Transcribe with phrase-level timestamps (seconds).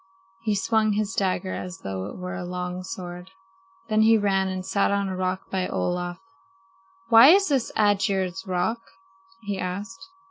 [0.41, 3.29] He swung his dagger as though it were a long sword.
[3.87, 6.17] Then he ran and sat on a rock by Olaf.
[7.09, 8.79] "Why is this Aegir's Rock?"
[9.41, 10.07] he asked.